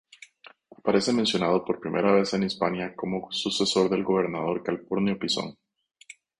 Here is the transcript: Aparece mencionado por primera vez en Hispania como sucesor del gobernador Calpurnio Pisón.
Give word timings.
Aparece 0.79 1.13
mencionado 1.13 1.63
por 1.63 1.79
primera 1.79 2.11
vez 2.11 2.33
en 2.33 2.41
Hispania 2.41 2.95
como 2.95 3.31
sucesor 3.31 3.87
del 3.87 4.03
gobernador 4.03 4.63
Calpurnio 4.63 5.19
Pisón. 5.19 5.59